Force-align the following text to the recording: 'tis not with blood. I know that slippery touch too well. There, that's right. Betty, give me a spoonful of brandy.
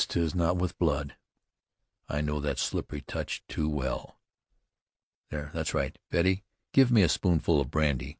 'tis 0.07 0.33
not 0.33 0.57
with 0.57 0.79
blood. 0.79 1.15
I 2.09 2.21
know 2.21 2.39
that 2.39 2.57
slippery 2.57 3.01
touch 3.01 3.43
too 3.47 3.69
well. 3.69 4.17
There, 5.29 5.51
that's 5.53 5.75
right. 5.75 5.95
Betty, 6.09 6.43
give 6.73 6.91
me 6.91 7.03
a 7.03 7.07
spoonful 7.09 7.61
of 7.61 7.69
brandy. 7.69 8.09